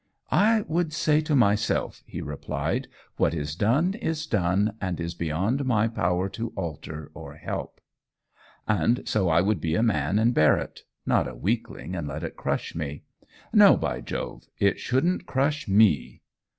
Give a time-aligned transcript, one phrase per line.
[0.31, 5.63] "I would say to myself," he replied, "'What is done, is done, and is beyond
[5.63, 7.79] my power to alter or help.'
[8.67, 12.23] And so I would be a man and bear it not a weakling, and let
[12.23, 13.03] it crush me.
[13.53, 14.45] No, by Jove!
[14.57, 16.23] it shouldn't crush ME!"